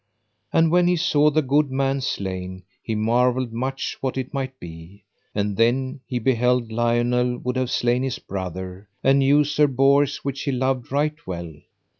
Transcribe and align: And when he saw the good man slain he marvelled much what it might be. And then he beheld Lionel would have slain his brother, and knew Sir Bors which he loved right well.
And 0.51 0.71
when 0.71 0.87
he 0.87 0.95
saw 0.95 1.29
the 1.29 1.43
good 1.43 1.69
man 1.71 2.01
slain 2.01 2.63
he 2.81 2.95
marvelled 2.95 3.53
much 3.53 3.97
what 4.01 4.17
it 4.17 4.33
might 4.33 4.59
be. 4.59 5.03
And 5.35 5.55
then 5.55 5.99
he 6.07 6.17
beheld 6.17 6.71
Lionel 6.71 7.37
would 7.37 7.55
have 7.55 7.69
slain 7.69 8.01
his 8.01 8.17
brother, 8.17 8.89
and 9.03 9.19
knew 9.19 9.43
Sir 9.43 9.67
Bors 9.67 10.25
which 10.25 10.41
he 10.41 10.51
loved 10.51 10.91
right 10.91 11.27
well. 11.27 11.53